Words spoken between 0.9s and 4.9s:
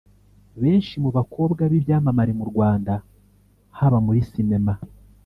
mu bakobwa b’ibyamamare mu Rwanda haba muri Sinema